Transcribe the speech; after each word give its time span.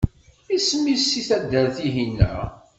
Isem-is 0.55 1.07
i 1.19 1.21
taddart-ihina? 1.27 2.33